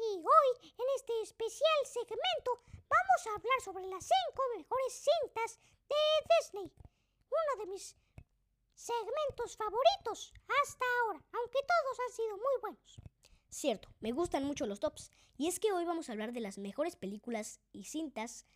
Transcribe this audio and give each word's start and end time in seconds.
Y 0.00 0.16
hoy, 0.16 0.72
en 0.78 0.86
este 0.96 1.12
especial 1.20 1.78
segmento, 1.84 2.62
vamos 2.88 3.26
a 3.26 3.34
hablar 3.36 3.60
sobre 3.62 3.86
las 3.86 4.04
cinco 4.04 4.42
mejores 4.56 4.92
cintas 4.94 5.60
de 5.88 5.96
Disney. 6.38 6.72
Uno 7.28 7.64
de 7.64 7.70
mis 7.70 7.94
segmentos 8.74 9.58
favoritos 9.58 10.32
hasta 10.62 10.84
ahora, 11.02 11.22
aunque 11.32 11.58
todos 11.60 12.00
han 12.00 12.12
sido 12.14 12.36
muy 12.38 12.60
buenos. 12.62 13.00
Cierto, 13.50 13.88
me 14.00 14.12
gustan 14.12 14.44
mucho 14.44 14.66
los 14.66 14.80
tops. 14.80 15.10
Y 15.36 15.48
es 15.48 15.60
que 15.60 15.72
hoy 15.72 15.84
vamos 15.84 16.08
a 16.08 16.12
hablar 16.12 16.32
de 16.32 16.40
las 16.40 16.56
mejores 16.56 16.96
películas 16.96 17.60
y 17.72 17.84
cintas, 17.84 18.46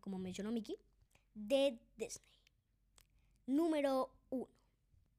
como 0.00 0.18
mencionó 0.18 0.52
Mickey, 0.52 0.78
de 1.34 1.80
Disney. 1.96 2.28
Número 3.46 4.12
1. 4.30 4.46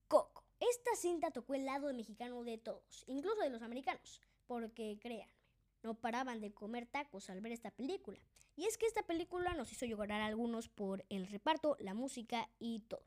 Coco. 0.07 0.45
Esta 0.59 0.95
cinta 0.95 1.31
tocó 1.31 1.55
el 1.55 1.65
lado 1.65 1.93
mexicano 1.93 2.43
de 2.43 2.57
todos, 2.57 3.03
incluso 3.07 3.41
de 3.41 3.49
los 3.49 3.61
americanos, 3.61 4.21
porque 4.47 4.97
créanme, 4.99 5.36
no 5.83 5.95
paraban 5.95 6.41
de 6.41 6.53
comer 6.53 6.85
tacos 6.85 7.29
al 7.29 7.41
ver 7.41 7.51
esta 7.51 7.71
película. 7.71 8.19
Y 8.55 8.65
es 8.65 8.77
que 8.77 8.87
esta 8.87 9.03
película 9.03 9.53
nos 9.53 9.71
hizo 9.71 9.85
llorar 9.85 10.21
a 10.21 10.25
algunos 10.25 10.67
por 10.67 11.05
el 11.09 11.27
reparto, 11.27 11.75
la 11.79 11.93
música 11.93 12.49
y 12.59 12.79
todo. 12.81 13.03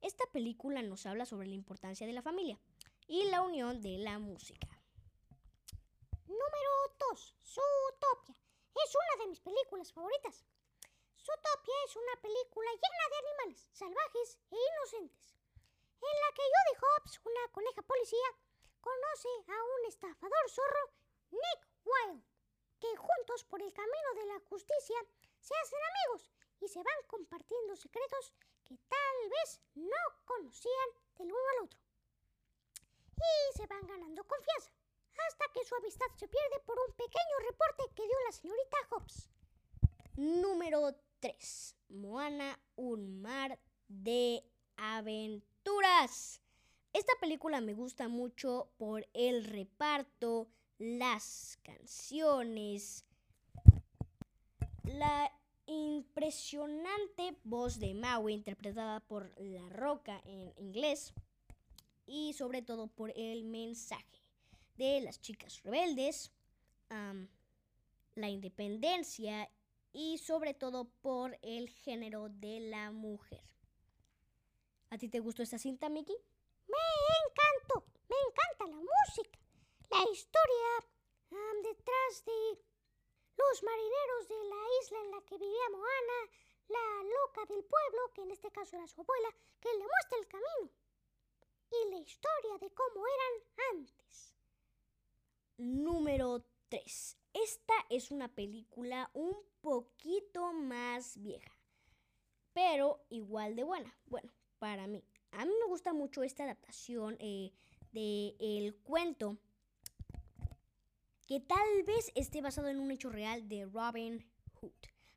Esta 0.00 0.24
película 0.32 0.82
nos 0.82 1.06
habla 1.06 1.26
sobre 1.26 1.48
la 1.48 1.54
importancia 1.54 2.06
de 2.06 2.12
la 2.12 2.22
familia 2.22 2.58
y 3.06 3.24
la 3.24 3.42
unión 3.42 3.80
de 3.82 3.98
la 3.98 4.18
música. 4.18 4.68
Número 6.26 6.70
2. 7.10 7.34
Zootopia. 7.42 8.36
Es 8.84 8.94
una 8.94 9.24
de 9.24 9.30
mis 9.30 9.40
películas 9.40 9.92
favoritas. 9.92 10.44
Zootopia 11.16 11.74
es 11.86 11.96
una 11.96 12.20
película 12.20 12.70
llena 12.72 13.04
de 13.10 13.18
animales 13.22 13.68
salvajes 13.72 14.38
e 14.50 14.56
inocentes, 14.56 15.36
en 16.00 16.14
la 16.18 16.34
que 16.34 16.42
Judy 16.42 16.78
Hobbs, 16.82 17.20
una 17.24 17.52
coneja 17.52 17.82
policía, 17.82 18.28
conoce 18.80 19.28
a 19.46 19.58
un 19.78 19.86
estafador 19.86 20.50
zorro, 20.50 20.90
Nick 21.30 21.71
Wilde, 21.84 22.24
que 22.80 22.96
juntos 22.96 23.44
por 23.44 23.62
el 23.62 23.72
camino 23.72 24.14
de 24.16 24.26
la 24.26 24.40
justicia 24.48 24.96
se 25.40 25.54
hacen 25.62 25.78
amigos 25.90 26.30
y 26.60 26.68
se 26.68 26.82
van 26.82 27.06
compartiendo 27.06 27.76
secretos 27.76 28.32
que 28.64 28.76
tal 28.76 29.30
vez 29.30 29.60
no 29.74 30.02
conocían 30.24 30.88
del 31.16 31.32
uno 31.32 31.48
al 31.58 31.64
otro. 31.64 31.78
Y 33.16 33.56
se 33.56 33.66
van 33.66 33.86
ganando 33.86 34.24
confianza, 34.24 34.72
hasta 35.28 35.52
que 35.52 35.64
su 35.64 35.74
amistad 35.76 36.06
se 36.16 36.28
pierde 36.28 36.60
por 36.64 36.78
un 36.78 36.94
pequeño 36.94 37.36
reporte 37.48 37.84
que 37.94 38.06
dio 38.06 38.16
la 38.26 38.32
señorita 38.32 38.76
Hobbs. 38.90 39.28
Número 40.16 40.94
3. 41.20 41.76
Moana, 41.88 42.58
un 42.76 43.20
mar 43.20 43.58
de 43.88 44.44
aventuras. 44.76 46.40
Esta 46.92 47.12
película 47.20 47.60
me 47.60 47.74
gusta 47.74 48.08
mucho 48.08 48.70
por 48.76 49.08
el 49.14 49.44
reparto, 49.44 50.48
las 50.82 51.60
canciones, 51.62 53.04
la 54.82 55.30
impresionante 55.66 57.36
voz 57.44 57.78
de 57.78 57.94
Maui 57.94 58.32
interpretada 58.32 58.98
por 58.98 59.32
La 59.40 59.68
Roca 59.68 60.20
en 60.24 60.52
inglés 60.56 61.14
y 62.04 62.32
sobre 62.32 62.62
todo 62.62 62.88
por 62.88 63.12
el 63.16 63.44
mensaje 63.44 64.24
de 64.74 65.00
las 65.02 65.20
chicas 65.20 65.62
rebeldes, 65.62 66.32
la 68.16 68.28
independencia 68.28 69.48
y 69.92 70.18
sobre 70.18 70.52
todo 70.52 70.86
por 71.00 71.38
el 71.42 71.70
género 71.70 72.28
de 72.28 72.58
la 72.58 72.90
mujer. 72.90 73.44
¿A 74.90 74.98
ti 74.98 75.08
te 75.08 75.20
gustó 75.20 75.44
esta 75.44 75.58
cinta, 75.58 75.88
Mickey? 75.88 76.16
Me 76.66 76.76
encantó, 77.28 77.86
me 78.08 78.16
encanta 78.28 78.66
la 78.66 78.82
música, 78.82 79.38
la 80.04 80.10
historia 80.10 80.72
um, 81.30 81.62
detrás 81.62 82.24
de 82.24 82.58
los 83.36 83.62
marineros 83.62 84.28
de 84.28 84.44
la 84.48 84.62
isla 84.82 84.98
en 85.00 85.10
la 85.12 85.20
que 85.22 85.38
vivía 85.38 85.70
Moana, 85.70 86.30
la 86.68 87.02
loca 87.04 87.46
del 87.46 87.64
pueblo, 87.64 88.12
que 88.14 88.22
en 88.22 88.30
este 88.30 88.50
caso 88.50 88.76
era 88.76 88.86
su 88.86 89.00
abuela, 89.00 89.28
que 89.60 89.68
le 89.72 89.78
muestra 89.78 90.18
el 90.18 90.28
camino, 90.28 90.70
y 91.70 91.90
la 91.90 91.98
historia 91.98 92.58
de 92.60 92.70
cómo 92.74 93.04
eran 93.06 93.78
antes. 93.78 94.34
Número 95.56 96.44
3. 96.68 97.18
Esta 97.34 97.74
es 97.88 98.10
una 98.10 98.28
película 98.28 99.10
un 99.14 99.36
poquito 99.60 100.52
más 100.52 101.20
vieja, 101.20 101.56
pero 102.52 103.04
igual 103.08 103.56
de 103.56 103.64
buena. 103.64 103.96
Bueno, 104.06 104.32
para 104.58 104.86
mí. 104.86 105.04
A 105.30 105.44
mí 105.46 105.52
me 105.60 105.66
gusta 105.66 105.94
mucho 105.94 106.22
esta 106.22 106.44
adaptación 106.44 107.16
eh, 107.20 107.52
del 107.92 108.74
cuento 108.82 109.38
que 111.26 111.40
tal 111.40 111.82
vez 111.86 112.12
esté 112.14 112.40
basado 112.40 112.68
en 112.68 112.80
un 112.80 112.90
hecho 112.90 113.10
real 113.10 113.48
de 113.48 113.66
Robin 113.66 114.24
Hood. 114.60 114.72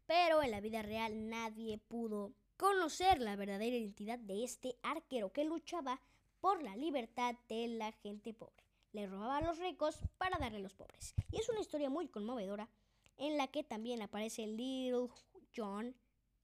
Pero 0.05 0.43
en 0.43 0.51
la 0.51 0.61
vida 0.61 0.81
real 0.81 1.29
nadie 1.29 1.77
pudo 1.77 2.33
conocer 2.57 3.19
la 3.19 3.35
verdadera 3.35 3.75
identidad 3.75 4.19
de 4.19 4.43
este 4.43 4.77
arquero 4.83 5.31
que 5.31 5.43
luchaba 5.43 5.99
por 6.39 6.61
la 6.61 6.75
libertad 6.75 7.35
de 7.49 7.67
la 7.67 7.91
gente 7.91 8.33
pobre. 8.33 8.63
Le 8.91 9.07
robaba 9.07 9.38
a 9.38 9.41
los 9.41 9.57
ricos 9.57 9.99
para 10.17 10.38
darle 10.38 10.59
a 10.59 10.61
los 10.61 10.73
pobres. 10.73 11.16
Y 11.31 11.39
es 11.39 11.49
una 11.49 11.59
historia 11.59 11.89
muy 11.89 12.07
conmovedora 12.07 12.69
en 13.17 13.37
la 13.37 13.47
que 13.47 13.63
también 13.63 14.01
aparece 14.01 14.47
Little 14.47 15.09
John 15.55 15.95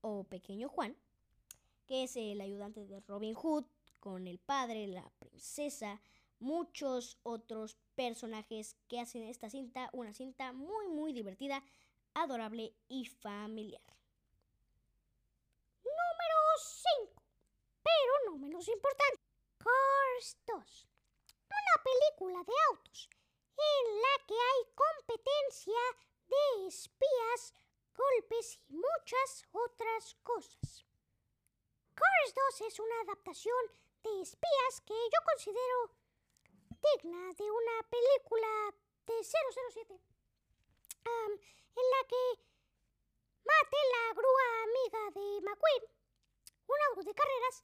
o 0.01 0.23
Pequeño 0.23 0.69
Juan, 0.69 0.95
que 1.85 2.03
es 2.03 2.15
el 2.15 2.41
ayudante 2.41 2.85
de 2.85 2.99
Robin 3.01 3.35
Hood, 3.35 3.65
con 3.99 4.27
el 4.27 4.39
padre, 4.39 4.87
la 4.87 5.07
princesa, 5.19 6.01
muchos 6.41 7.19
otros 7.23 7.77
personajes 7.95 8.75
que 8.87 8.99
hacen 8.99 9.23
esta 9.23 9.49
cinta 9.49 9.89
una 9.93 10.13
cinta 10.13 10.51
muy 10.53 10.87
muy 10.87 11.13
divertida, 11.13 11.63
adorable 12.13 12.73
y 12.89 13.05
familiar. 13.05 13.81
Número 15.83 16.39
5, 16.57 17.23
pero 17.83 18.13
no 18.25 18.37
menos 18.37 18.67
importante, 18.67 19.21
Cars 19.57 20.37
2. 20.47 20.87
Una 21.49 21.83
película 21.83 22.43
de 22.43 22.53
autos 22.71 23.09
en 23.57 24.01
la 24.01 24.25
que 24.27 24.33
hay 24.33 24.73
competencia 24.73 25.81
de 26.27 26.67
espías, 26.67 27.53
golpes 27.95 28.59
y 28.67 28.73
muchas 28.73 29.45
otras 29.51 30.15
cosas. 30.23 30.85
Cars 31.93 32.33
2 32.57 32.61
es 32.61 32.79
una 32.79 33.01
adaptación 33.01 33.63
de 34.03 34.21
espías 34.21 34.81
que 34.85 34.93
yo 34.93 35.19
considero 35.25 36.00
digna 36.81 37.33
de 37.33 37.51
una 37.51 37.83
película 37.89 38.75
de 39.05 39.13
007, 39.23 39.93
um, 39.93 41.31
en 41.31 41.89
la 41.91 42.07
que 42.07 42.51
Mate, 43.43 43.77
la 43.95 44.13
grúa 44.13 44.47
amiga 44.63 45.01
de 45.17 45.41
McQueen, 45.41 45.83
un 46.67 46.79
auto 46.89 47.03
de 47.03 47.13
carreras, 47.13 47.63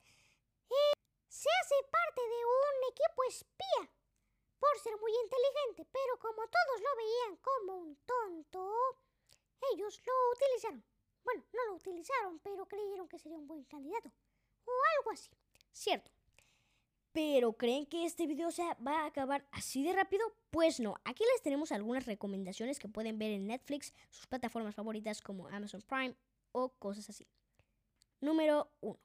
eh, 0.69 0.93
se 1.29 1.49
hace 1.61 1.75
parte 1.89 2.21
de 2.21 2.45
un 2.45 2.91
equipo 2.91 3.23
espía 3.27 3.83
por 4.59 4.79
ser 4.79 4.97
muy 4.99 5.13
inteligente, 5.23 5.85
pero 5.91 6.19
como 6.19 6.47
todos 6.47 6.81
lo 6.81 6.95
veían 6.95 7.35
como 7.37 7.77
un 7.77 7.95
tonto, 8.05 8.97
ellos 9.71 10.01
lo 10.03 10.13
utilizaron. 10.31 10.83
Bueno, 11.23 11.43
no 11.53 11.65
lo 11.65 11.73
utilizaron, 11.75 12.39
pero 12.39 12.65
creyeron 12.65 13.07
que 13.07 13.19
sería 13.19 13.37
un 13.37 13.47
buen 13.47 13.63
candidato. 13.65 14.11
O 14.65 14.71
algo 14.97 15.11
así. 15.11 15.29
Cierto. 15.71 16.11
Pero 17.17 17.53
¿creen 17.53 17.87
que 17.87 18.05
este 18.05 18.27
video 18.27 18.51
se 18.51 18.61
va 18.75 19.01
a 19.01 19.05
acabar 19.07 19.43
así 19.49 19.81
de 19.81 19.91
rápido? 19.91 20.23
Pues 20.51 20.79
no, 20.79 20.97
aquí 21.03 21.23
les 21.33 21.41
tenemos 21.41 21.71
algunas 21.71 22.05
recomendaciones 22.05 22.77
que 22.77 22.87
pueden 22.87 23.17
ver 23.17 23.31
en 23.31 23.47
Netflix, 23.47 23.91
sus 24.11 24.27
plataformas 24.27 24.75
favoritas 24.75 25.19
como 25.19 25.47
Amazon 25.47 25.81
Prime 25.81 26.13
o 26.51 26.69
cosas 26.77 27.09
así. 27.09 27.25
Número 28.21 28.69
1. 28.81 28.99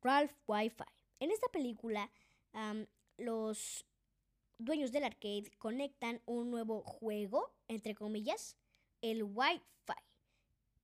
Ralph 0.00 0.32
Wi-Fi. 0.46 0.84
En 1.20 1.30
esta 1.30 1.48
película, 1.48 2.10
los 3.18 3.84
dueños 4.56 4.90
del 4.90 5.04
arcade 5.04 5.50
conectan 5.58 6.22
un 6.24 6.50
nuevo 6.50 6.80
juego, 6.80 7.52
entre 7.68 7.94
comillas, 7.94 8.56
el 9.02 9.22
Wi-Fi. 9.22 10.02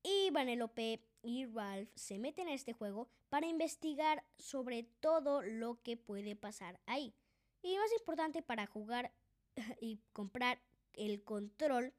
Y 0.04 0.30
Vanellope 0.30 1.02
y 1.22 1.46
Ralph 1.46 1.88
se 1.94 2.18
meten 2.18 2.46
a 2.48 2.54
este 2.54 2.74
juego 2.74 3.08
para 3.30 3.46
investigar 3.46 4.22
sobre 4.38 4.84
todo 5.00 5.42
lo 5.42 5.82
que 5.82 5.96
puede 5.96 6.36
pasar 6.36 6.78
ahí. 6.86 7.14
Y 7.62 7.76
más 7.78 7.90
importante 7.98 8.42
para 8.42 8.66
jugar 8.66 9.10
y 9.80 9.98
comprar 10.12 10.60
el 10.92 11.24
control 11.24 11.94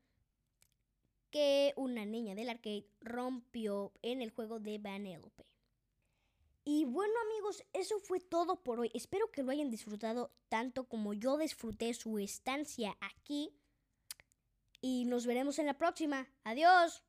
que 1.32 1.74
una 1.76 2.06
niña 2.06 2.36
del 2.36 2.50
arcade 2.50 2.88
rompió 3.02 3.92
en 4.04 4.22
el 4.22 4.30
juego 4.30 4.60
de 4.60 4.78
Vanellope. 4.78 5.46
Y 6.64 6.86
bueno 6.86 7.14
amigos, 7.26 7.64
eso 7.74 8.00
fue 8.00 8.20
todo 8.20 8.64
por 8.64 8.80
hoy. 8.80 8.92
Espero 8.94 9.32
que 9.32 9.44
lo 9.44 9.52
hayan 9.52 9.70
disfrutado 9.70 10.32
tanto 10.48 10.86
como 10.86 11.14
yo 11.14 11.38
disfruté 11.38 11.94
su 11.94 12.20
estancia 12.20 12.96
aquí. 13.02 13.52
Y 14.80 15.06
nos 15.06 15.26
veremos 15.26 15.58
en 15.58 15.66
la 15.66 15.78
próxima. 15.78 16.28
Adiós. 16.44 17.04